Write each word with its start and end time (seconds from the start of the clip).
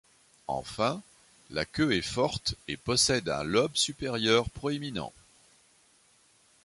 Enfin, 0.47 0.99
la 1.51 1.63
queue 1.63 1.91
est 1.93 2.01
forte 2.01 2.55
et 2.67 2.75
possède 2.75 3.29
un 3.29 3.43
lobe 3.43 3.75
supérieur 3.75 4.49
proéminent. 4.49 5.13